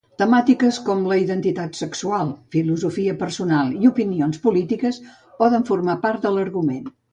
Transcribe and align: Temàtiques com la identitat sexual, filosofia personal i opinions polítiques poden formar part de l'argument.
Temàtiques 0.19 0.77
com 0.85 1.03
la 1.11 1.17
identitat 1.23 1.77
sexual, 1.79 2.31
filosofia 2.57 3.15
personal 3.21 3.71
i 3.83 3.91
opinions 3.93 4.43
polítiques 4.49 5.01
poden 5.45 5.71
formar 5.71 6.01
part 6.09 6.29
de 6.29 6.37
l'argument. 6.39 6.85